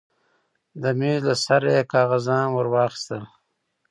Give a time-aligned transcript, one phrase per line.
[0.81, 3.23] د مېز له سره يې کاغذان ورواخيستل.